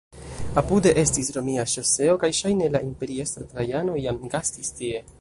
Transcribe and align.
Apude 0.61 0.93
estis 1.01 1.29
romia 1.35 1.67
ŝoseo 1.75 2.17
kaj 2.25 2.31
ŝajne 2.39 2.73
la 2.77 2.83
imperiestro 2.89 3.49
Trajano 3.55 4.03
iam 4.07 4.23
gastis 4.37 4.79
tie. 4.81 5.09